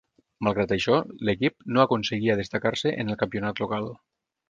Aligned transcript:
Malgrat 0.45 0.73
això, 0.75 0.95
l'equip 1.29 1.67
no 1.77 1.85
aconseguia 1.85 2.39
destacar-se 2.43 2.97
en 3.05 3.13
el 3.15 3.23
campionat 3.25 3.67
local. 3.67 3.93